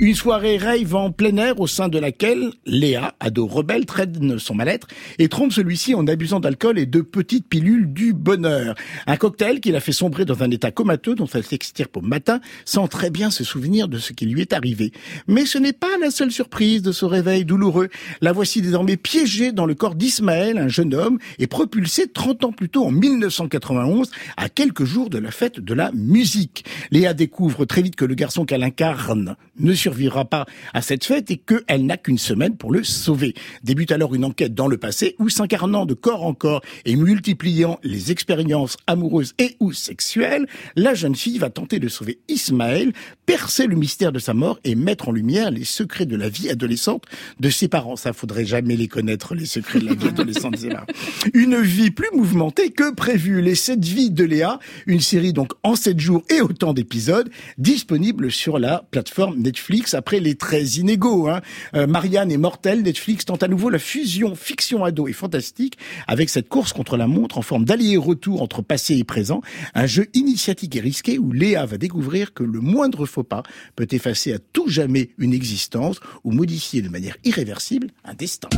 Une 0.00 0.14
soirée 0.14 0.58
rave 0.58 0.94
en 0.94 1.10
plein 1.10 1.36
air 1.38 1.58
au 1.58 1.66
sein 1.66 1.88
de 1.88 1.98
laquelle 1.98 2.52
Léa, 2.66 3.16
ado 3.18 3.48
rebelle, 3.48 3.84
traîne 3.84 4.38
son 4.38 4.54
mal-être 4.54 4.86
et 5.18 5.28
trompe 5.28 5.50
celui-ci 5.50 5.96
en 5.96 6.06
abusant 6.06 6.38
d'alcool 6.38 6.78
et 6.78 6.86
de 6.86 7.00
petites 7.00 7.48
pilules 7.48 7.92
du 7.92 8.12
bonheur. 8.12 8.76
Un 9.08 9.16
cocktail 9.16 9.58
qui 9.58 9.72
l'a 9.72 9.80
fait 9.80 9.90
sombrer 9.90 10.24
dans 10.24 10.44
un 10.44 10.52
état 10.52 10.70
comateux 10.70 11.16
dont 11.16 11.26
elle 11.26 11.42
s'extirpe 11.42 11.96
au 11.96 12.00
matin 12.00 12.40
sans 12.64 12.86
très 12.86 13.10
bien 13.10 13.30
se 13.30 13.42
souvenir 13.42 13.88
de 13.88 13.98
ce 13.98 14.12
qui 14.12 14.26
lui 14.26 14.40
est 14.40 14.52
arrivé. 14.52 14.92
Mais 15.26 15.46
ce 15.46 15.58
n'est 15.58 15.72
pas 15.72 15.98
la 16.00 16.12
seule 16.12 16.30
surprise 16.30 16.80
de 16.80 16.92
ce 16.92 17.04
réveil 17.04 17.44
douloureux. 17.44 17.88
La 18.20 18.30
voici 18.30 18.62
désormais 18.62 18.96
piégée 18.96 19.50
dans 19.50 19.66
le 19.66 19.74
corps 19.74 19.96
d'Ismaël, 19.96 20.58
un 20.58 20.68
jeune 20.68 20.94
homme, 20.94 21.18
et 21.40 21.48
propulsée 21.48 22.06
30 22.06 22.44
ans 22.44 22.52
plus 22.52 22.68
tôt 22.68 22.84
en 22.84 22.92
1991 22.92 24.12
à 24.36 24.48
quelques 24.48 24.84
jours 24.84 25.10
de 25.10 25.18
la 25.18 25.32
fête 25.32 25.58
de 25.58 25.74
la 25.74 25.90
musique. 25.90 26.64
Léa 26.92 27.14
découvre 27.14 27.64
très 27.64 27.82
vite 27.82 27.96
que 27.96 28.04
le 28.04 28.14
garçon 28.14 28.44
qu'elle 28.44 28.62
incarne 28.62 29.34
ne 29.58 29.72
survivra 29.88 30.26
pas 30.26 30.44
à 30.74 30.82
cette 30.82 31.04
fête 31.04 31.30
et 31.30 31.38
qu'elle 31.38 31.86
n'a 31.86 31.96
qu'une 31.96 32.18
semaine 32.18 32.56
pour 32.56 32.72
le 32.72 32.84
sauver. 32.84 33.34
Débute 33.64 33.90
alors 33.90 34.14
une 34.14 34.26
enquête 34.26 34.54
dans 34.54 34.68
le 34.68 34.76
passé 34.76 35.16
où 35.18 35.30
s'incarnant 35.30 35.86
de 35.86 35.94
corps 35.94 36.24
en 36.24 36.34
corps 36.34 36.60
et 36.84 36.94
multipliant 36.94 37.78
les 37.82 38.12
expériences 38.12 38.76
amoureuses 38.86 39.32
et 39.38 39.56
ou 39.60 39.72
sexuelles, 39.72 40.46
la 40.76 40.92
jeune 40.92 41.14
fille 41.14 41.38
va 41.38 41.48
tenter 41.48 41.78
de 41.78 41.88
sauver 41.88 42.18
Ismaël, 42.28 42.92
percer 43.24 43.66
le 43.66 43.76
mystère 43.76 44.12
de 44.12 44.18
sa 44.18 44.34
mort 44.34 44.58
et 44.62 44.74
mettre 44.74 45.08
en 45.08 45.12
lumière 45.12 45.50
les 45.50 45.64
secrets 45.64 46.06
de 46.06 46.16
la 46.16 46.28
vie 46.28 46.50
adolescente 46.50 47.04
de 47.40 47.48
ses 47.48 47.68
parents. 47.68 47.96
Ça 47.96 48.12
faudrait 48.12 48.44
jamais 48.44 48.76
les 48.76 48.88
connaître, 48.88 49.34
les 49.34 49.46
secrets 49.46 49.80
de 49.80 49.86
la 49.86 49.94
vie 49.94 50.08
adolescente. 50.08 50.56
Une 51.34 51.60
vie 51.60 51.90
plus 51.90 52.10
mouvementée 52.12 52.70
que 52.70 52.92
prévu. 52.92 53.40
Les 53.40 53.54
sept 53.54 53.84
vies 53.84 54.10
de 54.10 54.24
Léa, 54.24 54.58
une 54.86 55.00
série 55.00 55.32
donc 55.32 55.52
en 55.62 55.76
sept 55.76 55.98
jours 55.98 56.22
et 56.30 56.40
autant 56.40 56.72
d'épisodes, 56.72 57.30
disponible 57.56 58.30
sur 58.30 58.58
la 58.58 58.84
plateforme 58.90 59.38
Netflix 59.38 59.77
après 59.94 60.20
les 60.20 60.34
très 60.34 60.62
inégaux. 60.62 61.28
Hein. 61.28 61.40
Euh, 61.74 61.86
Marianne 61.86 62.30
et 62.30 62.36
Mortel, 62.36 62.82
Netflix 62.82 63.24
tente 63.24 63.42
à 63.42 63.48
nouveau 63.48 63.70
la 63.70 63.78
fusion 63.78 64.34
fiction 64.34 64.84
ado 64.84 65.08
et 65.08 65.12
fantastique 65.12 65.78
avec 66.06 66.28
cette 66.28 66.48
course 66.48 66.72
contre 66.72 66.96
la 66.96 67.06
montre 67.06 67.38
en 67.38 67.42
forme 67.42 67.64
d'allié-retour 67.64 68.42
entre 68.42 68.62
passé 68.62 68.96
et 68.96 69.04
présent, 69.04 69.40
un 69.74 69.86
jeu 69.86 70.06
initiatique 70.14 70.76
et 70.76 70.80
risqué 70.80 71.18
où 71.18 71.32
Léa 71.32 71.66
va 71.66 71.78
découvrir 71.78 72.34
que 72.34 72.42
le 72.42 72.60
moindre 72.60 73.06
faux 73.06 73.22
pas 73.22 73.42
peut 73.76 73.88
effacer 73.90 74.32
à 74.32 74.38
tout 74.38 74.68
jamais 74.68 75.10
une 75.18 75.32
existence 75.32 76.00
ou 76.24 76.32
modifier 76.32 76.82
de 76.82 76.88
manière 76.88 77.16
irréversible 77.24 77.88
un 78.04 78.14
destin. 78.14 78.48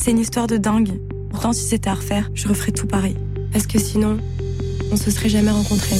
C'est 0.00 0.10
une 0.10 0.18
histoire 0.18 0.46
de 0.46 0.56
dingue. 0.56 1.00
Pourtant, 1.30 1.52
si 1.52 1.64
c'était 1.64 1.90
à 1.90 1.94
refaire, 1.94 2.30
je 2.34 2.48
referais 2.48 2.72
tout 2.72 2.86
pareil. 2.86 3.16
Parce 3.52 3.66
que 3.66 3.78
sinon, 3.78 4.18
on 4.90 4.96
se 4.96 5.10
serait 5.10 5.28
jamais 5.28 5.50
rencontrés, 5.50 5.96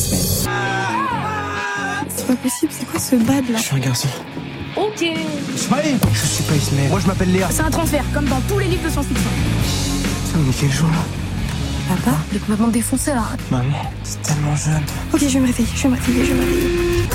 C'est 2.20 2.26
pas 2.26 2.36
possible, 2.36 2.70
c'est 2.70 2.84
quoi 2.86 3.00
ce 3.00 3.16
bad 3.16 3.48
là 3.50 3.56
Je 3.56 3.62
suis 3.62 3.76
un 3.76 3.78
garçon. 3.78 4.08
Ok. 4.76 5.00
Ismaël 5.56 5.98
Je 6.12 6.26
suis 6.26 6.44
pas 6.44 6.54
Ismaël. 6.54 6.90
Moi 6.90 7.00
je 7.00 7.06
m'appelle 7.06 7.32
Léa. 7.32 7.48
C'est 7.50 7.62
un 7.62 7.70
transfert, 7.70 8.04
comme 8.12 8.26
dans 8.26 8.40
tous 8.42 8.58
les 8.58 8.66
livres 8.66 8.84
de 8.84 8.90
science-fiction. 8.90 9.30
Ça 10.26 10.38
quel 10.60 10.70
jour 10.70 10.88
là 10.88 11.96
Papa 11.96 12.18
Il 12.30 12.36
est 12.36 12.40
complètement 12.40 12.68
défoncé 12.68 13.12
là. 13.12 13.24
Maman, 13.50 13.90
c'est 14.02 14.20
tellement 14.20 14.54
jeune. 14.54 14.82
Ok, 15.14 15.20
je 15.20 15.26
vais 15.28 15.40
me 15.40 15.46
réveiller, 15.46 15.68
je 15.74 15.82
vais 15.82 15.88
me 15.88 15.94
réveiller, 15.94 16.24
je 16.26 16.32
vais 16.32 16.40
me 16.40 16.44
réveiller. 16.44 17.08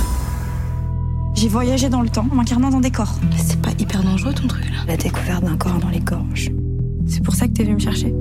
J'ai 1.36 1.50
voyagé 1.50 1.90
dans 1.90 2.02
le 2.02 2.10
temps 2.10 2.28
en 2.32 2.36
m'incarnant 2.36 2.72
dans 2.72 2.80
des 2.80 2.92
corps. 2.92 3.20
C'est 3.38 3.62
pas 3.62 3.72
hyper 3.78 4.02
dangereux 4.02 4.34
ton 4.34 4.48
truc 4.48 4.66
là 4.72 4.78
La 4.88 4.98
découverte 4.98 5.44
d'un 5.44 5.58
corps 5.58 5.78
dans 5.78 5.90
les 5.90 6.00
gorges. 6.00 6.50
C'est 7.08 7.24
pour 7.24 7.36
ça 7.36 7.48
que 7.48 7.52
t'es 7.54 7.64
venu 7.64 7.76
me 7.76 7.80
chercher 7.80 8.12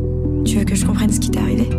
Tu 0.44 0.58
veux 0.58 0.64
que 0.64 0.74
je 0.74 0.84
comprenne 0.84 1.10
ce 1.10 1.18
qui 1.18 1.30
t'est 1.30 1.40
arrivé 1.40 1.70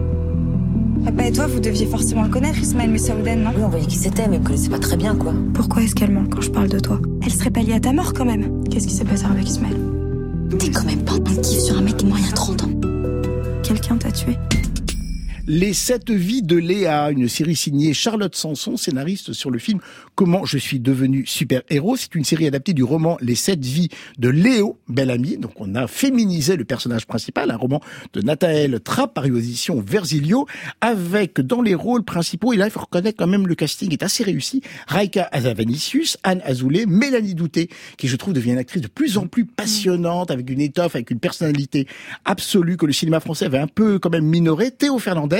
Papa 1.05 1.27
et 1.27 1.31
toi, 1.31 1.45
vous 1.45 1.59
deviez 1.59 1.85
forcément 1.85 2.23
le 2.23 2.29
connaître, 2.29 2.57
Ismaël 2.57 2.89
Moussaouden, 2.89 3.43
non? 3.43 3.51
Oui, 3.55 3.61
on 3.63 3.69
voyait 3.69 3.85
qui 3.85 3.95
c'était, 3.95 4.27
mais 4.27 4.39
on 4.39 4.43
connaissait 4.43 4.69
pas 4.69 4.79
très 4.79 4.97
bien, 4.97 5.15
quoi. 5.15 5.33
Pourquoi 5.53 5.83
est-ce 5.83 5.93
qu'elle 5.93 6.11
ment 6.11 6.25
quand 6.27 6.41
je 6.41 6.49
parle 6.49 6.67
de 6.67 6.79
toi? 6.79 6.99
Elle 7.23 7.31
serait 7.31 7.51
pas 7.51 7.59
liée 7.61 7.73
à 7.73 7.79
ta 7.79 7.93
mort 7.93 8.11
quand 8.13 8.25
même. 8.25 8.63
Qu'est-ce 8.71 8.87
qui 8.87 8.95
s'est 8.95 9.05
passé 9.05 9.23
avec 9.25 9.47
Ismaël? 9.47 9.77
T'es 10.57 10.71
quand 10.71 10.85
même 10.85 11.05
pas 11.05 11.13
un 11.13 11.19
kiff 11.19 11.59
sur 11.59 11.77
un 11.77 11.81
mec 11.81 11.97
qui 11.97 12.07
est 12.07 12.09
mort 12.09 12.17
il 12.17 12.25
y 12.25 12.29
a 12.29 12.31
30 12.31 12.63
ans. 12.63 12.69
Quelqu'un 13.61 13.97
t'a 13.97 14.11
tué? 14.11 14.35
Les 15.47 15.73
sept 15.73 16.09
vies 16.09 16.41
de 16.41 16.55
Léa, 16.55 17.11
une 17.11 17.29
série 17.29 17.55
signée 17.55 17.93
Charlotte 17.93 18.35
Sanson, 18.35 18.77
scénariste 18.77 19.31
sur 19.33 19.51
le 19.51 19.59
film 19.59 19.79
Comment 20.15 20.43
je 20.43 20.57
suis 20.57 20.79
devenu 20.79 21.23
super-héros. 21.27 21.97
C'est 21.97 22.15
une 22.15 22.23
série 22.23 22.47
adaptée 22.47 22.73
du 22.73 22.83
roman 22.83 23.15
Les 23.21 23.35
sept 23.35 23.63
vies 23.63 23.89
de 24.17 24.29
Léo 24.29 24.79
Bellamy. 24.87 25.37
Donc 25.37 25.51
on 25.57 25.75
a 25.75 25.85
féminisé 25.85 26.55
le 26.55 26.65
personnage 26.65 27.05
principal, 27.05 27.51
un 27.51 27.57
roman 27.57 27.79
de 28.13 28.21
Nathalie 28.21 28.79
Trapp, 28.81 29.13
paru 29.13 29.33
aux 29.33 29.81
Versilio, 29.81 30.47
avec 30.81 31.39
dans 31.41 31.61
les 31.61 31.75
rôles 31.75 32.03
principaux, 32.03 32.53
et 32.53 32.57
là 32.57 32.65
il 32.65 32.71
faut 32.71 32.79
reconnaître 32.79 33.17
quand 33.17 33.27
même 33.27 33.45
le 33.45 33.53
casting 33.53 33.91
est 33.91 34.01
assez 34.01 34.23
réussi, 34.23 34.61
Raika 34.87 35.29
Azavanicius, 35.31 36.17
Anne 36.23 36.41
Azoulay, 36.43 36.87
Mélanie 36.87 37.35
Douté, 37.35 37.69
qui 37.97 38.07
je 38.07 38.15
trouve 38.15 38.33
devient 38.33 38.53
une 38.53 38.57
actrice 38.57 38.81
de 38.81 38.87
plus 38.87 39.19
en 39.19 39.27
plus 39.27 39.45
passionnante, 39.45 40.31
avec 40.31 40.49
une 40.49 40.61
étoffe, 40.61 40.95
avec 40.95 41.11
une 41.11 41.19
personnalité 41.19 41.87
absolue 42.23 42.77
que 42.77 42.87
le 42.87 42.93
cinéma 42.93 43.19
français 43.19 43.45
avait 43.45 43.59
un 43.59 43.67
peu 43.67 43.99
quand 43.99 44.09
même 44.09 44.25
minoré, 44.25 44.71
Théo 44.71 44.97
Fernandez, 44.97 45.34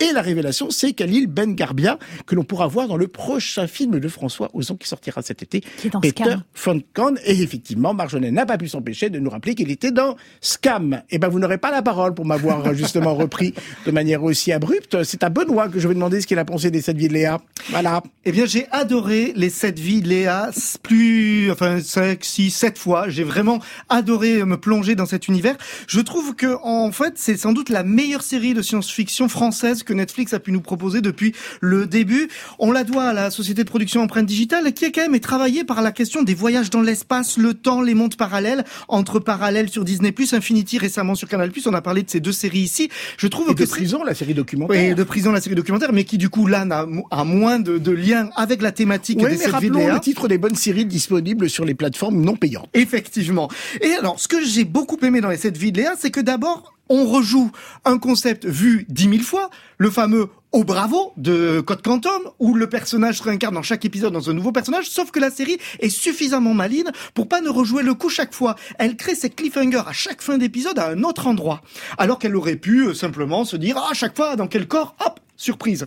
et 0.00 0.12
la 0.12 0.22
révélation 0.22 0.70
c'est 0.70 0.92
Khalil 0.92 1.26
Ben 1.26 1.54
Garbia, 1.54 1.98
que 2.26 2.34
l'on 2.34 2.44
pourra 2.44 2.66
voir 2.66 2.88
dans 2.88 2.96
le 2.96 3.08
prochain 3.08 3.66
film 3.66 3.98
de 3.98 4.08
François 4.08 4.50
Ozon 4.54 4.76
qui 4.76 4.88
sortira 4.88 5.22
cet 5.22 5.42
été. 5.42 5.60
Qui 5.60 5.88
est 5.88 5.90
dans 5.90 6.00
Peter 6.00 6.34
Scam. 6.54 7.18
Et 7.24 7.42
effectivement, 7.42 7.94
Marjolaine 7.94 8.34
n'a 8.34 8.46
pas 8.46 8.58
pu 8.58 8.68
s'empêcher 8.68 9.10
de 9.10 9.18
nous 9.18 9.30
rappeler 9.30 9.54
qu'il 9.54 9.70
était 9.70 9.90
dans 9.90 10.16
Scam. 10.40 11.02
Eh 11.10 11.18
ben, 11.18 11.28
vous 11.28 11.38
n'aurez 11.38 11.58
pas 11.58 11.70
la 11.70 11.82
parole 11.82 12.14
pour 12.14 12.24
m'avoir 12.24 12.66
euh, 12.66 12.74
justement 12.74 13.14
repris 13.16 13.54
de 13.86 13.90
manière 13.90 14.22
aussi 14.22 14.52
abrupte. 14.52 15.02
C'est 15.04 15.22
à 15.22 15.28
Benoît 15.28 15.68
que 15.68 15.78
je 15.78 15.88
vais 15.88 15.94
demander 15.94 16.20
ce 16.20 16.26
qu'il 16.26 16.38
a 16.38 16.44
pensé 16.44 16.70
des 16.70 16.82
sept 16.82 16.96
vies 16.96 17.08
de 17.08 17.14
Léa. 17.14 17.38
Voilà. 17.70 18.02
Eh 18.24 18.32
bien, 18.32 18.46
j'ai 18.46 18.66
adoré 18.70 19.32
les 19.36 19.50
sept 19.50 19.78
vies 19.78 20.02
de 20.02 20.08
Léa, 20.08 20.50
plus, 20.82 21.50
enfin, 21.50 21.80
cinq, 21.80 22.24
six, 22.24 22.50
sept 22.50 22.78
fois. 22.78 23.08
J'ai 23.08 23.24
vraiment 23.24 23.58
adoré 23.88 24.44
me 24.44 24.58
plonger 24.58 24.94
dans 24.94 25.06
cet 25.06 25.28
univers. 25.28 25.56
Je 25.86 26.00
trouve 26.00 26.34
que, 26.34 26.56
en 26.62 26.92
fait, 26.92 27.14
c'est 27.16 27.36
sans 27.36 27.52
doute 27.52 27.68
la 27.68 27.82
meilleure 27.82 28.22
série 28.22 28.54
de 28.54 28.62
science-fiction 28.62 29.28
française 29.38 29.84
que 29.84 29.92
Netflix 29.92 30.32
a 30.34 30.40
pu 30.40 30.50
nous 30.50 30.60
proposer 30.60 31.00
depuis 31.00 31.32
le 31.60 31.86
début. 31.86 32.28
On 32.58 32.72
la 32.72 32.82
doit 32.82 33.04
à 33.04 33.12
la 33.12 33.30
société 33.30 33.62
de 33.62 33.68
production 33.68 34.02
Empreinte 34.02 34.26
Digitale, 34.26 34.72
qui 34.72 34.84
a 34.84 34.90
quand 34.90 35.08
même 35.08 35.20
travaillé 35.20 35.62
par 35.62 35.80
la 35.80 35.92
question 35.92 36.22
des 36.24 36.34
voyages 36.34 36.70
dans 36.70 36.80
l'espace, 36.82 37.38
le 37.38 37.54
temps, 37.54 37.80
les 37.80 37.94
mondes 37.94 38.16
parallèles, 38.16 38.64
entre 38.88 39.20
parallèles 39.20 39.68
sur 39.68 39.84
Disney+, 39.84 40.12
Infinity 40.32 40.78
récemment 40.78 41.14
sur 41.14 41.28
Canal+. 41.28 41.52
On 41.66 41.74
a 41.74 41.80
parlé 41.82 42.02
de 42.02 42.10
ces 42.10 42.18
deux 42.18 42.32
séries 42.32 42.58
ici. 42.58 42.88
Je 43.16 43.28
trouve 43.28 43.50
Et 43.50 43.54
que 43.54 43.62
de 43.62 43.68
prison, 43.68 44.02
la 44.02 44.14
série 44.14 44.34
documentaire. 44.34 44.88
oui, 44.90 44.94
de 44.96 45.02
prison, 45.04 45.30
la 45.30 45.40
série 45.40 45.54
documentaire, 45.54 45.92
mais 45.92 46.02
qui 46.04 46.18
du 46.18 46.28
coup 46.30 46.46
là 46.48 46.64
n'a 46.64 46.84
a 47.12 47.24
moins 47.24 47.60
de, 47.60 47.78
de 47.78 47.90
lien 47.92 48.30
avec 48.34 48.60
la 48.60 48.72
thématique 48.72 49.18
Oui, 49.22 49.30
des 49.30 49.38
mais 49.38 49.46
rappelons 49.46 49.78
Léa. 49.78 49.94
le 49.94 50.00
titre 50.00 50.26
des 50.26 50.38
bonnes 50.38 50.56
séries 50.56 50.84
disponibles 50.84 51.48
sur 51.48 51.64
les 51.64 51.74
plateformes 51.74 52.20
non 52.20 52.34
payantes. 52.34 52.68
Effectivement. 52.74 53.48
Et 53.80 53.92
alors, 53.92 54.18
ce 54.18 54.26
que 54.26 54.44
j'ai 54.44 54.64
beaucoup 54.64 54.96
aimé 55.02 55.20
dans 55.20 55.28
les 55.30 55.36
sept 55.36 55.56
vies 55.56 55.70
de 55.72 55.78
Léa, 55.78 55.92
c'est 55.98 56.10
que 56.10 56.20
d'abord, 56.20 56.74
on 56.88 57.06
rejoue 57.06 57.50
un 57.84 57.98
concept 57.98 58.46
vu 58.46 58.86
dix 58.88 59.08
mille 59.08 59.22
fois, 59.22 59.50
le 59.78 59.90
fameux 59.90 60.28
au 60.52 60.64
bravo 60.64 61.12
de 61.16 61.60
Code 61.60 61.82
Quantum, 61.82 62.22
où 62.38 62.54
le 62.54 62.68
personnage 62.68 63.18
se 63.18 63.22
réincarne 63.22 63.54
dans 63.54 63.62
chaque 63.62 63.84
épisode 63.84 64.12
dans 64.12 64.30
un 64.30 64.32
nouveau 64.32 64.52
personnage, 64.52 64.88
sauf 64.88 65.10
que 65.10 65.20
la 65.20 65.30
série 65.30 65.58
est 65.80 65.90
suffisamment 65.90 66.54
maline 66.54 66.90
pour 67.14 67.28
pas 67.28 67.40
ne 67.40 67.50
rejouer 67.50 67.82
le 67.82 67.94
coup 67.94 68.08
chaque 68.08 68.32
fois. 68.32 68.56
Elle 68.78 68.96
crée 68.96 69.14
ses 69.14 69.30
cliffhangers 69.30 69.82
à 69.86 69.92
chaque 69.92 70.22
fin 70.22 70.38
d'épisode 70.38 70.78
à 70.78 70.88
un 70.88 71.02
autre 71.02 71.26
endroit. 71.26 71.60
Alors 71.98 72.18
qu'elle 72.18 72.36
aurait 72.36 72.56
pu 72.56 72.86
euh, 72.86 72.94
simplement 72.94 73.44
se 73.44 73.56
dire, 73.56 73.76
ah, 73.78 73.88
à 73.90 73.94
chaque 73.94 74.16
fois, 74.16 74.36
dans 74.36 74.46
quel 74.46 74.66
corps, 74.66 74.94
hop, 75.04 75.20
surprise. 75.38 75.86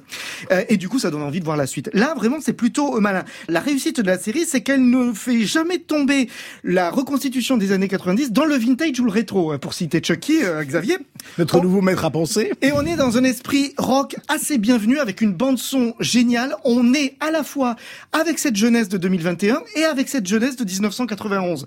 Euh, 0.51 0.63
et 0.69 0.77
du 0.77 0.89
coup, 0.89 0.97
ça 0.97 1.11
donne 1.11 1.21
envie 1.21 1.39
de 1.39 1.45
voir 1.45 1.57
la 1.57 1.67
suite. 1.67 1.89
Là, 1.93 2.15
vraiment, 2.15 2.37
c'est 2.41 2.53
plutôt 2.53 2.95
euh, 2.95 2.99
malin. 2.99 3.23
La 3.49 3.59
réussite 3.59 3.99
de 3.99 4.07
la 4.07 4.17
série, 4.17 4.45
c'est 4.47 4.61
qu'elle 4.61 4.89
ne 4.89 5.13
fait 5.13 5.41
jamais 5.41 5.77
tomber 5.77 6.29
la 6.63 6.89
reconstitution 6.89 7.57
des 7.57 7.73
années 7.73 7.89
90 7.89 8.31
dans 8.31 8.45
le 8.45 8.55
vintage 8.55 8.99
ou 8.99 9.05
le 9.05 9.11
rétro, 9.11 9.51
hein, 9.51 9.59
pour 9.59 9.73
citer 9.73 10.01
Chucky, 10.01 10.41
euh, 10.43 10.63
Xavier. 10.63 10.97
Notre 11.37 11.59
nouveau 11.59 11.81
maître 11.81 12.05
à 12.05 12.09
penser. 12.09 12.53
Et 12.61 12.71
on 12.71 12.85
est 12.85 12.95
dans 12.95 13.17
un 13.17 13.23
esprit 13.25 13.73
rock 13.77 14.15
assez 14.29 14.57
bienvenu 14.57 14.99
avec 14.99 15.19
une 15.19 15.33
bande 15.33 15.57
son 15.57 15.93
géniale. 15.99 16.55
On 16.63 16.93
est 16.93 17.15
à 17.19 17.29
la 17.29 17.43
fois 17.43 17.75
avec 18.13 18.39
cette 18.39 18.55
jeunesse 18.55 18.87
de 18.87 18.97
2021 18.97 19.61
et 19.75 19.83
avec 19.83 20.07
cette 20.07 20.27
jeunesse 20.27 20.55
de 20.55 20.63
1991. 20.63 21.65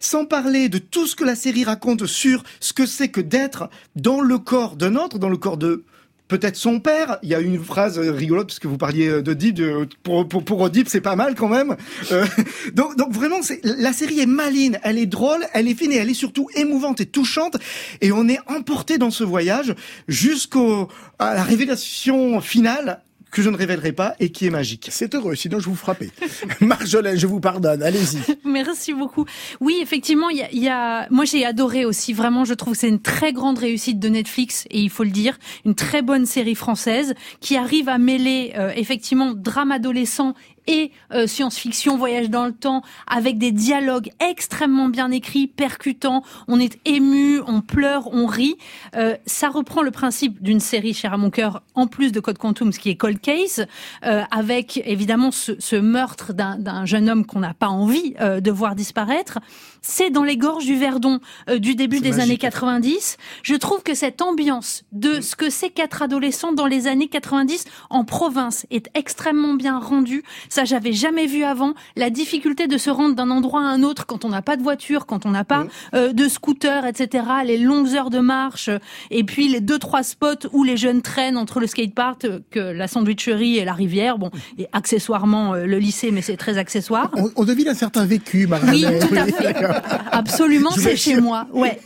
Sans 0.00 0.24
parler 0.24 0.70
de 0.70 0.78
tout 0.78 1.06
ce 1.06 1.14
que 1.14 1.24
la 1.24 1.36
série 1.36 1.64
raconte 1.64 2.06
sur 2.06 2.42
ce 2.60 2.72
que 2.72 2.86
c'est 2.86 3.08
que 3.08 3.20
d'être 3.20 3.68
dans 3.94 4.22
le 4.22 4.38
corps 4.38 4.76
d'un 4.76 4.96
autre, 4.96 5.18
dans 5.18 5.28
le 5.28 5.36
corps 5.36 5.58
de 5.58 5.84
peut-être 6.28 6.56
son 6.56 6.80
père. 6.80 7.18
Il 7.22 7.28
y 7.28 7.34
a 7.34 7.40
une 7.40 7.62
phrase 7.62 7.98
euh, 7.98 8.10
rigolote 8.12 8.48
parce 8.48 8.58
que 8.58 8.68
vous 8.68 8.78
parliez 8.78 9.08
euh, 9.08 9.22
de 9.22 9.34
Deep. 9.34 9.54
de- 9.54 9.88
pour 10.02 10.28
pour 10.28 10.44
pour 10.44 10.68
c'est 10.86 11.00
pas 11.00 11.16
mal 11.16 11.34
quand 11.34 11.48
même. 11.48 11.76
Euh, 12.12 12.24
donc 12.74 12.96
donc 12.96 13.12
vraiment, 13.12 13.40
la 13.62 13.92
série 13.92 14.20
est 14.20 14.26
maline, 14.26 14.78
elle 14.82 14.98
est 14.98 15.06
drôle, 15.06 15.44
elle 15.54 15.68
est 15.68 15.74
fine 15.74 15.92
et 15.92 15.96
elle 15.96 16.10
est 16.10 16.14
surtout 16.14 16.48
émouvante 16.54 17.00
et 17.00 17.06
touchante. 17.06 17.56
Et 18.00 18.12
on 18.12 18.28
est 18.28 18.40
emporté 18.46 18.98
dans 18.98 19.10
ce 19.10 19.24
voyage 19.24 19.74
jusqu'au 20.08 20.88
à 21.18 21.34
la 21.34 21.42
révélation 21.42 22.40
finale 22.40 23.02
que 23.30 23.42
je 23.42 23.50
ne 23.50 23.56
révélerai 23.56 23.92
pas 23.92 24.14
et 24.20 24.30
qui 24.30 24.46
est 24.46 24.50
magique. 24.50 24.88
C'est 24.90 25.14
heureux, 25.14 25.34
sinon 25.34 25.58
je 25.60 25.66
vous 25.68 25.74
frappais. 25.76 26.10
Marjolaine, 26.60 27.18
je 27.18 27.26
vous 27.26 27.40
pardonne. 27.40 27.82
Allez-y. 27.82 28.18
Merci 28.44 28.94
beaucoup. 28.94 29.26
Oui, 29.60 29.78
effectivement, 29.82 30.30
il 30.30 30.38
y 30.38 30.42
a, 30.42 30.48
il 30.52 30.62
y 30.62 30.68
a- 30.68 31.06
moi 31.10 31.24
j'ai 31.24 31.44
adoré 31.44 31.84
aussi. 31.84 32.12
Vraiment, 32.12 32.44
je 32.44 32.54
trouve 32.54 32.74
que 32.74 32.78
c'est 32.80 32.88
une 32.88 33.00
très 33.02 33.32
grande 33.32 33.58
réussite 33.58 33.98
de 33.98 34.08
Netflix 34.08 34.64
et 34.70 34.80
il 34.80 34.90
faut 34.90 35.04
le 35.04 35.10
dire, 35.10 35.38
une 35.64 35.74
très 35.74 36.02
bonne 36.02 36.24
série 36.26 36.54
française 36.54 37.14
qui 37.40 37.56
arrive 37.56 37.88
à 37.88 37.98
mêler 37.98 38.52
euh, 38.56 38.72
effectivement 38.76 39.32
drame 39.34 39.72
adolescent 39.72 40.34
et 40.66 40.90
euh, 41.12 41.26
science-fiction, 41.26 41.96
voyage 41.96 42.30
dans 42.30 42.46
le 42.46 42.52
temps, 42.52 42.82
avec 43.06 43.38
des 43.38 43.52
dialogues 43.52 44.10
extrêmement 44.20 44.88
bien 44.88 45.10
écrits, 45.10 45.46
percutants. 45.46 46.22
On 46.48 46.60
est 46.60 46.78
ému, 46.84 47.40
on 47.46 47.60
pleure, 47.60 48.12
on 48.12 48.26
rit. 48.26 48.56
Euh, 48.96 49.16
ça 49.26 49.48
reprend 49.48 49.82
le 49.82 49.90
principe 49.90 50.42
d'une 50.42 50.60
série 50.60 50.94
chère 50.94 51.12
à 51.12 51.16
mon 51.16 51.30
cœur, 51.30 51.62
en 51.74 51.86
plus 51.86 52.12
de 52.12 52.20
Code 52.20 52.38
Quantum, 52.38 52.72
ce 52.72 52.78
qui 52.78 52.90
est 52.90 52.96
Cold 52.96 53.20
Case, 53.20 53.66
euh, 54.04 54.22
avec 54.30 54.82
évidemment 54.84 55.30
ce, 55.30 55.52
ce 55.58 55.76
meurtre 55.76 56.32
d'un 56.32 56.84
jeune 56.84 57.08
homme 57.08 57.26
qu'on 57.26 57.40
n'a 57.40 57.54
pas 57.54 57.68
envie 57.68 58.14
euh, 58.20 58.40
de 58.40 58.50
voir 58.50 58.74
disparaître. 58.74 59.38
C'est 59.88 60.10
dans 60.10 60.24
les 60.24 60.36
gorges 60.36 60.64
du 60.64 60.76
Verdon 60.76 61.20
euh, 61.48 61.58
du 61.60 61.76
début 61.76 62.00
des 62.00 62.18
années 62.18 62.38
90. 62.38 63.18
Je 63.44 63.54
trouve 63.54 63.84
que 63.84 63.94
cette 63.94 64.20
ambiance 64.20 64.82
de 64.90 65.20
ce 65.20 65.36
que 65.36 65.48
c'est 65.48 65.70
qu'être 65.70 66.02
adolescent 66.02 66.52
dans 66.52 66.66
les 66.66 66.88
années 66.88 67.06
90 67.06 67.64
en 67.90 68.04
province 68.04 68.66
est 68.72 68.88
extrêmement 68.94 69.54
bien 69.54 69.78
rendue. 69.78 70.24
Ça, 70.48 70.64
j'avais 70.64 70.92
jamais 70.92 71.26
vu 71.26 71.44
avant. 71.44 71.74
La 71.94 72.10
difficulté 72.10 72.66
de 72.66 72.76
se 72.78 72.90
rendre 72.90 73.14
d'un 73.14 73.30
endroit 73.30 73.60
à 73.60 73.64
un 73.64 73.84
autre 73.84 74.06
quand 74.06 74.24
on 74.24 74.28
n'a 74.28 74.42
pas 74.42 74.56
de 74.56 74.62
voiture, 74.62 75.06
quand 75.06 75.24
on 75.24 75.30
n'a 75.30 75.44
pas 75.44 75.66
euh, 75.94 76.12
de 76.12 76.28
scooter, 76.28 76.84
etc. 76.84 77.24
Les 77.44 77.56
longues 77.58 77.94
heures 77.94 78.10
de 78.10 78.18
marche, 78.18 78.70
et 79.12 79.22
puis 79.22 79.46
les 79.48 79.60
deux 79.60 79.78
trois 79.78 80.02
spots 80.02 80.48
où 80.52 80.64
les 80.64 80.76
jeunes 80.76 81.00
traînent 81.00 81.36
entre 81.36 81.60
le 81.60 81.68
skatepark, 81.68 82.24
euh, 82.24 82.40
que 82.50 82.58
la 82.58 82.88
sandwicherie 82.88 83.58
et 83.58 83.64
la 83.64 83.72
rivière. 83.72 84.18
Bon, 84.18 84.30
et 84.58 84.66
accessoirement 84.72 85.54
euh, 85.54 85.64
le 85.64 85.78
lycée, 85.78 86.10
mais 86.10 86.22
c'est 86.22 86.36
très 86.36 86.58
accessoire. 86.58 87.12
On, 87.16 87.30
on 87.36 87.44
devine 87.44 87.68
un 87.68 87.74
certain 87.74 88.04
vécu, 88.04 88.38
Oui, 88.38 88.46
Marie-Hélène. 88.48 89.08
tout 89.08 89.14
à 89.14 89.26
fait. 89.26 89.75
Absolument, 90.12 90.70
c'est 90.70 90.96
chez 90.96 91.20
moi. 91.20 91.46
Ouais, 91.52 91.78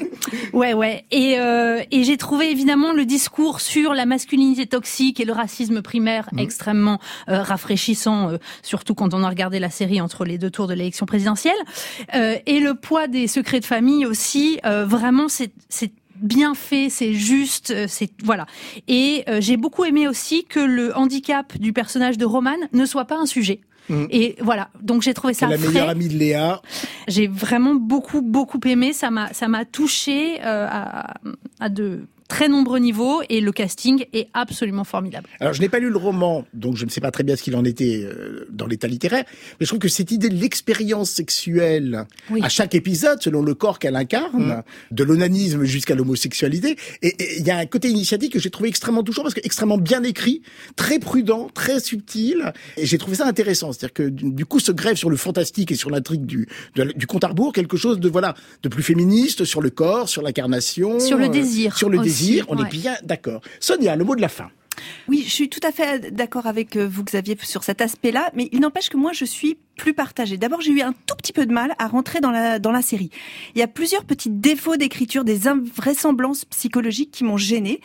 ouais, 0.53 0.73
ouais. 0.75 1.05
Et, 1.11 1.39
euh, 1.39 1.83
et 1.91 2.05
j'ai 2.05 2.17
trouvé 2.17 2.51
évidemment 2.51 2.93
le 2.93 3.05
discours 3.05 3.61
sur 3.61 3.95
la 3.95 4.07
masculinité 4.07 4.67
toxique 4.67 5.21
et 5.21 5.25
le 5.25 5.33
racisme 5.33 5.83
primaire 5.83 6.29
Mmh. 6.33 6.39
extrêmement 6.39 6.99
euh, 7.29 7.43
rafraîchissant, 7.43 8.31
euh, 8.31 8.39
surtout 8.63 8.95
quand 8.95 9.15
on 9.15 9.23
a 9.25 9.29
regardé 9.29 9.59
la 9.59 9.71
série 9.71 10.01
entre 10.01 10.25
les 10.25 10.39
deux 10.39 10.51
tours 10.51 10.67
de 10.69 10.75
l'élection 10.75 11.07
présidentielle. 11.07 11.57
Euh, 12.15 12.37
et 12.47 12.61
le 12.61 12.75
poids 12.75 13.07
des 13.07 13.27
secrets 13.27 13.61
de 13.61 13.65
famille 13.65 14.07
aussi. 14.07 14.59
euh, 14.65 14.85
vraiment, 14.85 15.29
c'est 15.29 15.51
c'est 15.69 15.93
bien 16.17 16.55
fait, 16.55 16.89
c'est 16.91 17.15
juste, 17.15 17.71
euh, 17.71 17.87
c'est 17.89 18.11
voilà. 18.23 18.47
Et 18.89 19.25
euh, 19.29 19.39
j'ai 19.41 19.57
beaucoup 19.57 19.85
aimé 19.85 20.07
aussi 20.07 20.45
que 20.45 20.61
le 20.61 20.95
handicap 20.97 21.57
du 21.59 21.73
personnage 21.73 22.19
de 22.19 22.27
Roman 22.27 22.57
ne 22.73 22.85
soit 22.85 23.07
pas 23.07 23.17
un 23.17 23.27
sujet. 23.27 23.61
Mhm. 23.91 24.07
Et 24.11 24.37
voilà, 24.41 24.69
donc 24.81 25.03
j'ai 25.03 25.13
trouvé 25.15 25.35
ça 25.35 25.47
la 25.47 25.59
frais. 25.59 25.69
meilleure 25.69 25.89
amie 25.89 26.09
de 26.09 26.17
Léa. 26.17 26.63
J'ai 27.09 27.27
vraiment 27.27 27.75
beaucoup 27.75 28.23
beaucoup 28.23 28.61
aimé. 28.67 28.93
Ça 28.93 29.11
m'a 29.11 29.33
ça 29.35 29.49
m'a 29.49 29.65
touché 29.65 30.41
euh, 30.43 30.67
à, 30.71 31.15
à 31.59 31.69
de 31.69 32.07
très 32.31 32.49
nombreux 32.49 32.79
niveaux 32.79 33.21
et 33.29 33.41
le 33.41 33.51
casting 33.53 34.05
est 34.13 34.29
absolument 34.33 34.85
formidable. 34.85 35.29
Alors, 35.41 35.53
je 35.53 35.61
n'ai 35.61 35.69
pas 35.69 35.81
lu 35.81 35.91
le 35.91 35.97
roman, 35.99 36.47
donc 36.55 36.77
je 36.77 36.85
ne 36.85 36.91
sais 36.91 37.01
pas 37.01 37.11
très 37.11 37.25
bien 37.25 37.35
ce 37.37 37.43
qu'il 37.43 37.57
en 37.57 37.65
était 37.65 38.03
euh, 38.05 38.47
dans 38.51 38.67
l'état 38.67 38.87
littéraire, 38.87 39.25
mais 39.59 39.67
je 39.67 39.67
trouve 39.67 39.81
que 39.81 39.89
cette 39.89 40.13
idée 40.13 40.29
de 40.29 40.37
l'expérience 40.37 41.11
sexuelle 41.11 42.07
Oui. 42.31 42.41
à 42.43 42.49
chaque 42.49 42.75
épisode, 42.77 43.21
selon 43.21 43.43
le 43.43 43.55
corps 43.55 43.81
qu'elle 43.81 43.97
incarne, 43.97 44.63
de 44.93 45.05
l'onanisme 45.05 45.65
jusqu'à 45.65 45.97
l'homosexualité, 45.97 46.77
et 47.03 47.15
il 47.39 47.45
y 47.45 47.51
a 47.51 47.59
un 47.59 47.67
côté 47.67 47.89
initiatique 47.91 48.33
que 48.33 48.39
j'ai 48.39 48.51
trouvé 48.51 48.69
extrêmement 48.69 49.03
touchant 49.03 49.23
parce 49.23 49.35
que 49.35 49.41
extrêmement 49.43 49.79
bien 49.79 50.03
écrit, 50.05 50.43
très 50.77 51.01
prudent, 51.01 51.49
très 51.53 51.81
subtil, 51.81 52.53
et 52.77 52.87
j'ai 52.87 52.97
trouvé 52.99 53.17
ça 53.17 53.27
intéressant. 53.27 53.73
C'est-à-dire 53.73 53.93
que 53.93 54.09
du 54.09 54.47
coup 54.47 54.61
se 54.61 54.71
grève 54.71 54.97
sur 54.97 55.11
le 55.11 55.17
fantastique 55.17 55.73
et 55.73 55.75
sur 55.75 55.91
l'intrigue 55.91 56.25
du 56.27 56.47
de 56.77 56.85
du 56.85 57.07
compte 57.07 57.25
à 57.25 57.29
rebours 57.29 57.53
quelque 57.53 57.77
chose 57.77 57.99
de 57.99 58.09
voilà 58.09 58.35
de 58.63 58.69
plus 58.69 58.83
féministe 58.85 59.45
sur 59.45 59.61
le 59.61 59.71
corps, 59.71 60.09
sur 60.09 60.23
l'incarnation, 60.23 61.01
Sur 61.01 61.19
le 61.19 61.25
euh, 61.25 61.29
désir 61.29 61.77
sur 61.77 61.89
le 61.89 61.99
aussi, 61.99 62.09
désir. 62.09 62.20
On 62.49 62.57
ouais. 62.57 62.63
est 62.63 62.71
bien 62.71 62.97
d'accord. 63.03 63.41
Sonia, 63.61 63.97
le 63.97 64.05
mot 64.05 64.17
de 64.17 64.21
la 64.21 64.29
fin. 64.29 64.51
Oui, 65.09 65.25
je 65.27 65.31
suis 65.31 65.49
tout 65.49 65.61
à 65.63 65.73
fait 65.73 66.13
d'accord 66.15 66.47
avec 66.47 66.77
euh, 66.77 66.89
vous, 66.89 67.05
Xavier, 67.05 67.37
sur 67.43 67.65
cet 67.65 67.81
aspect-là, 67.81 68.31
mais 68.35 68.49
il 68.53 68.61
n'empêche 68.61 68.89
que 68.89 68.97
moi, 68.97 69.13
je 69.13 69.25
suis 69.25 69.59
plus 69.77 69.95
partagée. 69.95 70.37
D'abord, 70.37 70.61
j'ai 70.61 70.73
eu 70.73 70.83
un 70.83 70.93
tout 70.93 71.17
petit 71.17 71.33
peu 71.33 71.47
de 71.47 71.53
mal 71.53 71.75
à 71.79 71.89
rentrer 71.89 72.21
dans 72.21 72.31
la, 72.31 72.59
dans 72.59 72.71
la 72.71 72.83
série. 72.83 73.11
Il 73.55 73.59
y 73.59 73.63
a 73.63 73.67
plusieurs 73.67 74.05
petits 74.05 74.29
défauts 74.31 74.77
d'écriture, 74.77 75.25
des 75.25 75.49
invraisemblances 75.49 76.45
psychologiques 76.45 77.11
qui 77.11 77.25
m'ont 77.25 77.39
gênée. 77.39 77.81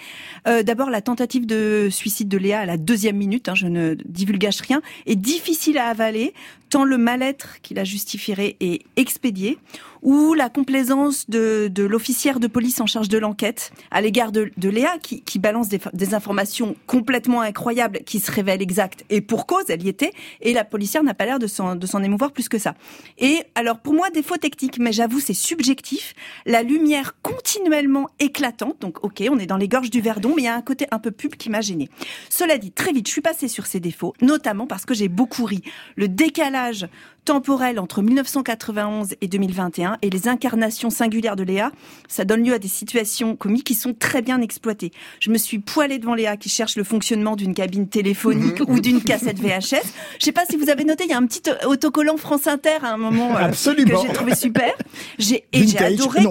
Euh, 0.48 0.62
D'abord, 0.62 0.90
la 0.90 1.02
tentative 1.02 1.46
de 1.46 1.88
suicide 1.90 2.28
de 2.28 2.38
Léa 2.38 2.60
à 2.60 2.66
la 2.66 2.78
deuxième 2.78 3.16
minute, 3.16 3.48
hein, 3.48 3.56
je 3.56 3.68
ne 3.68 3.96
divulgage 4.06 4.62
rien, 4.62 4.82
est 5.06 5.16
difficile 5.16 5.78
à 5.78 5.88
avaler, 5.88 6.34
tant 6.70 6.84
le 6.84 6.98
mal-être 6.98 7.62
qui 7.62 7.74
la 7.74 7.84
justifierait 7.84 8.58
est 8.60 8.82
expédié, 8.98 9.58
ou 10.02 10.34
la 10.34 10.50
complaisance 10.50 11.30
de, 11.30 11.70
de 11.74 11.84
l'officière 11.84 12.40
de 12.40 12.48
police 12.48 12.82
en 12.82 12.86
charge 12.86 13.10
de 13.10 13.18
l'enquête 13.18 13.72
à 13.90 14.02
l'égard 14.02 14.32
de, 14.32 14.52
de 14.58 14.70
Léa, 14.70 14.98
qui, 15.02 15.22
qui 15.22 15.40
balance 15.40 15.70
des, 15.70 15.80
des 15.94 16.14
informations 16.14 16.76
complètement 16.88 17.42
incroyables 17.42 18.00
qui 18.06 18.20
se 18.20 18.32
révèlent 18.32 18.62
exactes, 18.62 19.06
et 19.10 19.22
pour 19.22 19.46
cause, 19.46 19.66
elle 19.70 19.84
y 19.84 19.90
était, 19.90 20.12
et 20.42 20.54
la 20.54 20.66
policière 20.66 21.04
n'a 21.04 21.14
pas 21.14 21.26
l'air 21.26 21.40
de 21.40 21.48
s'en 21.48 21.75
de 21.80 21.88
s'en 21.88 22.04
émouvoir 22.04 22.32
plus 22.32 22.50
que 22.50 22.58
ça. 22.58 22.76
Et 23.18 23.44
alors, 23.56 23.80
pour 23.80 23.94
moi, 23.94 24.10
défaut 24.10 24.38
technique, 24.38 24.80
mais 24.80 24.92
j'avoue, 24.92 25.20
c'est 25.20 25.34
subjectif, 25.34 26.14
la 26.46 26.64
lumière 26.64 27.16
continuellement 27.22 28.10
éclatante, 28.20 28.82
donc 28.82 29.04
ok, 29.04 29.24
on 29.30 29.40
est 29.40 29.46
dans 29.46 29.58
les 29.58 29.68
gorges 29.68 29.90
du 29.90 30.02
Verdon, 30.02 30.34
mais 30.36 30.44
il 30.44 30.46
y 30.46 30.50
a 30.50 30.56
un 30.56 30.62
côté 30.62 30.88
un 30.92 31.00
peu 31.00 31.12
pub 31.12 31.36
qui 31.36 31.50
m'a 31.50 31.62
gêné. 31.62 31.90
Cela 32.30 32.58
dit, 32.58 32.72
très 32.72 32.92
vite, 32.92 33.08
je 33.08 33.12
suis 33.12 33.22
passée 33.22 33.48
sur 33.48 33.66
ces 33.66 33.80
défauts, 33.80 34.14
notamment 34.22 34.68
parce 34.68 34.86
que 34.86 34.94
j'ai 34.94 35.08
beaucoup 35.08 35.46
ri. 35.46 35.62
Le 35.96 36.08
décalage 36.08 36.88
temporel 37.26 37.80
entre 37.80 38.02
1991 38.02 39.16
et 39.20 39.28
2021 39.28 39.98
et 40.02 40.10
les 40.10 40.28
incarnations 40.28 40.90
singulières 40.90 41.36
de 41.36 41.44
Léa, 41.44 41.72
ça 42.08 42.24
donne 42.24 42.46
lieu 42.46 42.54
à 42.54 42.60
des 42.60 42.68
situations 42.68 43.36
comiques 43.36 43.66
qui 43.66 43.74
sont 43.74 43.94
très 43.94 44.22
bien 44.22 44.42
exploitées. 44.42 44.92
Je 45.20 45.32
me 45.32 45.38
suis 45.38 45.60
poilée 45.60 45.98
devant 45.98 46.14
Léa 46.14 46.38
qui 46.38 46.50
cherche 46.50 46.76
le 46.76 46.84
fonctionnement 46.84 47.36
d'une 47.36 47.54
cabine 47.54 47.88
téléphonique 47.88 48.62
ou 48.68 48.80
d'une 48.80 49.02
cassette 49.02 49.40
VHS. 49.40 49.92
Je 50.20 50.26
sais 50.26 50.32
pas 50.32 50.46
si 50.46 50.56
vous 50.56 50.70
avez 50.70 50.86
noté, 50.86 51.06
il 51.06 51.10
y 51.10 51.14
a 51.14 51.18
un 51.18 51.26
petit 51.26 51.44
autocollant 51.66 52.18
France 52.18 52.48
Inter 52.48 52.78
à 52.84 52.94
un 52.94 52.98
moment 52.98 53.36
euh, 53.36 53.50
que 53.50 53.98
j'ai 54.02 54.14
trouvé 54.14 54.36
super. 54.36 54.74
J'ai 55.18 55.46
et 55.52 55.68
j'ai 55.68 55.80
adoré 55.80 56.22
non. 56.22 56.30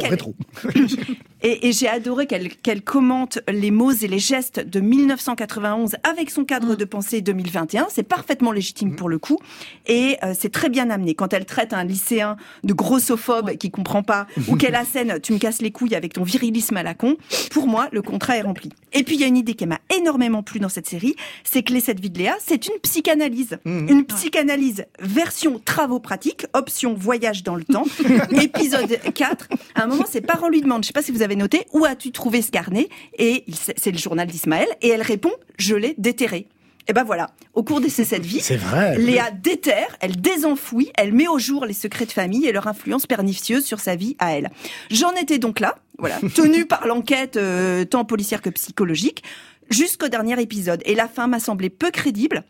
et, 1.44 1.68
et 1.68 1.72
j'ai 1.72 1.88
adoré 1.88 2.26
qu'elle 2.26 2.82
commente 2.82 3.38
les 3.48 3.70
mots 3.70 3.92
et 3.92 4.08
les 4.08 4.18
gestes 4.18 4.60
de 4.60 4.80
1991 4.80 5.96
avec 6.02 6.30
son 6.30 6.44
cadre 6.44 6.74
de 6.74 6.84
pensée 6.84 7.20
2021. 7.20 7.86
C'est 7.90 8.02
parfaitement 8.02 8.50
légitime 8.50 8.96
pour 8.96 9.08
le 9.08 9.18
coup. 9.18 9.38
Et 9.86 10.16
euh, 10.24 10.34
c'est 10.36 10.50
très 10.50 10.70
bien 10.70 10.90
amené. 10.90 11.14
Quand 11.14 11.32
elle 11.32 11.44
traite 11.44 11.72
un 11.72 11.84
lycéen 11.84 12.36
de 12.64 12.72
grossophobe 12.72 13.52
qui 13.56 13.70
comprend 13.70 14.02
pas, 14.02 14.26
ou 14.48 14.56
qu'elle 14.56 14.74
assène 14.74 15.20
«tu 15.22 15.32
me 15.34 15.38
casses 15.38 15.60
les 15.60 15.70
couilles 15.70 15.94
avec 15.94 16.14
ton 16.14 16.22
virilisme 16.22 16.76
à 16.76 16.82
la 16.82 16.94
con», 16.94 17.16
pour 17.50 17.66
moi, 17.66 17.88
le 17.92 18.02
contrat 18.02 18.38
est 18.38 18.42
rempli. 18.42 18.70
Et 18.94 19.02
puis, 19.02 19.16
il 19.16 19.20
y 19.20 19.24
a 19.24 19.26
une 19.26 19.36
idée 19.36 19.54
qui 19.54 19.66
m'a 19.66 19.80
énormément 19.94 20.42
plu 20.42 20.60
dans 20.60 20.68
cette 20.68 20.86
série, 20.86 21.16
c'est 21.42 21.62
que 21.62 21.72
Les 21.72 21.80
Sept 21.80 22.00
Vies 22.00 22.10
de 22.10 22.18
Léa, 22.18 22.36
c'est 22.44 22.66
une 22.66 22.78
psychanalyse. 22.80 23.58
Une 23.64 24.04
psychanalyse 24.04 24.86
version 25.00 25.60
travaux 25.64 25.98
pratiques, 25.98 26.46
option 26.52 26.94
voyage 26.94 27.42
dans 27.42 27.56
le 27.56 27.64
temps. 27.64 27.84
Épisode 28.40 28.98
4, 29.12 29.48
à 29.74 29.82
un 29.82 29.86
moment, 29.86 30.06
ses 30.06 30.20
parents 30.20 30.48
lui 30.48 30.62
demandent, 30.62 30.84
je 30.84 30.88
sais 30.88 30.92
pas 30.92 31.02
si 31.02 31.12
vous 31.12 31.22
avez 31.22 31.36
noté, 31.36 31.66
où 31.72 31.84
as-tu 31.84 32.12
trouvé 32.12 32.40
ce 32.40 32.50
carnet 32.50 32.88
Et 33.18 33.44
c'est 33.76 33.90
le 33.90 33.98
journal 33.98 34.28
d'Ismaël, 34.28 34.68
et 34.80 34.88
elle 34.88 35.02
répond, 35.02 35.32
je 35.58 35.74
l'ai 35.74 35.94
déterré. 35.98 36.46
Et 36.86 36.92
ben 36.92 37.02
voilà, 37.02 37.30
au 37.54 37.62
cours 37.62 37.80
de 37.80 37.88
ces 37.88 38.04
sept 38.04 38.22
vies, 38.22 38.40
C'est 38.40 38.56
vrai. 38.56 38.98
Léa 38.98 39.30
déterre, 39.30 39.96
elle 40.00 40.16
désenfouit, 40.16 40.90
elle 40.96 41.14
met 41.14 41.28
au 41.28 41.38
jour 41.38 41.64
les 41.64 41.72
secrets 41.72 42.04
de 42.04 42.12
famille 42.12 42.46
et 42.46 42.52
leur 42.52 42.66
influence 42.66 43.06
pernicieuse 43.06 43.64
sur 43.64 43.80
sa 43.80 43.96
vie 43.96 44.16
à 44.18 44.36
elle. 44.36 44.50
J'en 44.90 45.12
étais 45.12 45.38
donc 45.38 45.60
là, 45.60 45.76
voilà, 45.98 46.18
tenue 46.34 46.66
par 46.66 46.86
l'enquête 46.86 47.36
euh, 47.36 47.86
tant 47.86 48.04
policière 48.04 48.42
que 48.42 48.50
psychologique, 48.50 49.24
jusqu'au 49.70 50.08
dernier 50.08 50.38
épisode. 50.40 50.82
Et 50.84 50.94
la 50.94 51.08
fin 51.08 51.26
m'a 51.26 51.40
semblé 51.40 51.70
peu 51.70 51.90
crédible. 51.90 52.44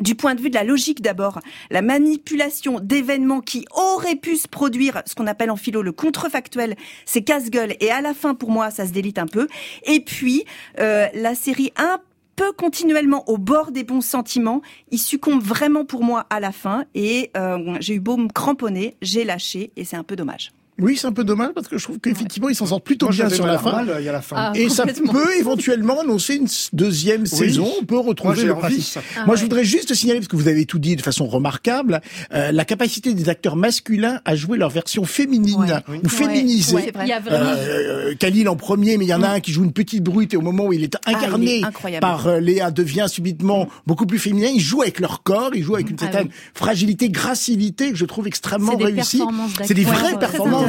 Du 0.00 0.14
point 0.14 0.36
de 0.36 0.40
vue 0.40 0.48
de 0.48 0.54
la 0.54 0.62
logique 0.62 1.02
d'abord, 1.02 1.40
la 1.70 1.82
manipulation 1.82 2.78
d'événements 2.78 3.40
qui 3.40 3.66
auraient 3.72 4.14
pu 4.14 4.36
se 4.36 4.46
produire, 4.46 5.02
ce 5.06 5.16
qu'on 5.16 5.26
appelle 5.26 5.50
en 5.50 5.56
philo 5.56 5.82
le 5.82 5.90
contrefactuel, 5.90 6.76
c'est 7.04 7.22
casse-gueule 7.22 7.74
et 7.80 7.90
à 7.90 8.00
la 8.00 8.14
fin 8.14 8.34
pour 8.36 8.50
moi 8.50 8.70
ça 8.70 8.86
se 8.86 8.92
délite 8.92 9.18
un 9.18 9.26
peu. 9.26 9.48
Et 9.84 9.98
puis 9.98 10.44
euh, 10.78 11.08
la 11.14 11.34
série 11.34 11.72
un 11.76 11.98
peu 12.38 12.52
continuellement 12.52 13.28
au 13.28 13.36
bord 13.36 13.72
des 13.72 13.82
bons 13.82 14.00
sentiments, 14.00 14.62
il 14.92 14.98
succombe 14.98 15.42
vraiment 15.42 15.84
pour 15.84 16.04
moi 16.04 16.24
à 16.30 16.38
la 16.38 16.52
fin 16.52 16.84
et 16.94 17.32
euh, 17.36 17.76
j'ai 17.80 17.94
eu 17.94 18.00
beau 18.00 18.16
me 18.16 18.28
cramponner, 18.28 18.96
j'ai 19.02 19.24
lâché 19.24 19.72
et 19.74 19.84
c'est 19.84 19.96
un 19.96 20.04
peu 20.04 20.14
dommage. 20.14 20.52
Oui, 20.80 20.96
c'est 20.96 21.06
un 21.06 21.12
peu 21.12 21.24
dommage 21.24 21.50
parce 21.54 21.66
que 21.68 21.76
je 21.78 21.82
trouve 21.84 21.98
qu'effectivement, 21.98 22.48
ils 22.48 22.54
s'en 22.54 22.66
sortent 22.66 22.84
plutôt 22.84 23.06
Moi, 23.06 23.14
bien 23.14 23.28
sur 23.28 23.46
la 23.46 23.54
à 23.54 23.58
fin. 23.58 23.72
mal, 23.72 23.96
il 23.98 24.04
y 24.04 24.08
a 24.08 24.12
la 24.12 24.22
fin. 24.22 24.36
Ah, 24.38 24.52
Et 24.54 24.68
ça 24.68 24.84
peut 24.86 25.36
éventuellement 25.38 26.00
annoncer 26.00 26.36
une 26.36 26.46
deuxième 26.72 27.26
saison. 27.26 27.68
On 27.80 27.84
peut 27.84 27.96
Moi, 27.96 28.04
retrouver 28.04 28.36
j'ai 28.36 28.46
le 28.46 28.52
envie. 28.54 28.76
principe. 28.76 29.02
Ah 29.16 29.24
Moi, 29.26 29.34
ouais. 29.34 29.36
je 29.38 29.42
voudrais 29.42 29.64
juste 29.64 29.92
signaler, 29.94 30.20
parce 30.20 30.28
que 30.28 30.36
vous 30.36 30.46
avez 30.48 30.64
tout 30.66 30.78
dit 30.78 30.94
de 30.96 31.02
façon 31.02 31.26
remarquable, 31.26 32.00
euh, 32.32 32.52
la 32.52 32.64
capacité 32.64 33.12
des 33.14 33.28
acteurs 33.28 33.56
masculins 33.56 34.20
à 34.24 34.36
jouer 34.36 34.56
leur 34.58 34.70
version 34.70 35.04
féminine 35.04 35.58
Ouais. 35.88 36.00
ou 36.04 36.08
féminisée. 36.08 36.74
Ouais, 36.76 36.92
Il 37.02 37.08
y 37.08 37.12
a 37.12 37.20
vraiment 37.20 37.50
Euh, 37.56 38.14
Khalil 38.18 38.48
en 38.48 38.56
premier, 38.56 38.96
mais 38.98 39.04
il 39.04 39.08
y 39.08 39.14
en 39.14 39.22
a 39.22 39.28
un 39.28 39.40
qui 39.40 39.52
joue 39.52 39.64
une 39.64 39.72
petite 39.72 40.04
brute 40.04 40.32
et 40.34 40.36
au 40.36 40.42
moment 40.42 40.66
où 40.66 40.72
il 40.72 40.84
est 40.84 40.94
Ah, 41.04 41.10
il 41.10 41.16
incarné 41.16 41.60
est 41.60 42.00
par 42.00 42.26
euh, 42.28 42.40
Léa 42.40 42.70
devient 42.70 43.06
subitement 43.08 43.68
beaucoup 43.86 44.06
plus 44.06 44.18
féminin. 44.18 44.48
Il 44.54 44.60
joue 44.60 44.82
avec 44.82 45.00
leur 45.00 45.22
corps, 45.22 45.50
il 45.54 45.62
joue 45.64 45.74
avec 45.74 45.90
une 45.90 45.96
Ah 45.98 46.02
certaine 46.04 46.26
oui. 46.28 46.32
fragilité, 46.54 47.08
gracilité 47.08 47.90
que 47.90 47.96
je 47.96 48.04
trouve 48.04 48.26
extrêmement 48.28 48.76
réussie. 48.76 49.22
C'est 49.64 49.74
des 49.74 49.84
vraies 49.84 50.18
performances 50.18 50.67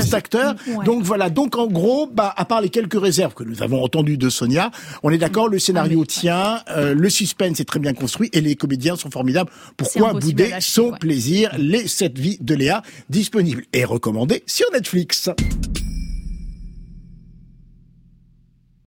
Ouais. 0.68 0.86
Donc 0.86 1.04
voilà. 1.04 1.30
Donc 1.30 1.58
en 1.58 1.68
gros, 1.68 2.08
bah, 2.08 2.34
à 2.36 2.46
part 2.46 2.62
les 2.62 2.70
quelques 2.70 3.00
réserves 3.00 3.34
que 3.34 3.44
nous 3.44 3.62
avons 3.62 3.84
entendues 3.84 4.18
de 4.18 4.30
Sonia, 4.30 4.72
on 5.04 5.10
est 5.10 5.18
d'accord, 5.18 5.48
le 5.48 5.60
scénario 5.60 6.06
tient, 6.06 6.62
euh, 6.70 6.94
le 6.94 7.10
suspense 7.10 7.60
est 7.60 7.66
très 7.66 7.80
bien 7.80 7.94
construit 7.94 8.30
et 8.34 8.42
les 8.42 8.56
comédiens 8.56 8.96
sont 8.96 9.12
formidables. 9.12 9.52
Pourquoi 9.78 10.14
bouder 10.14 10.50
lâcher, 10.50 10.72
son 10.72 10.92
ouais. 10.92 11.00
plaisir? 11.00 11.52
Les 11.58 11.88
sept 11.88 12.18
vies 12.18 12.38
de 12.42 12.56
Léa 12.56 12.82
disponibles 13.10 13.66
et 13.74 13.86
recommandées 13.86 14.44
sur 14.46 14.66
Netflix. 14.72 15.30